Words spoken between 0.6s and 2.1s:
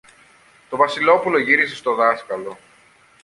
Το Βασιλόπουλο γύρισε στο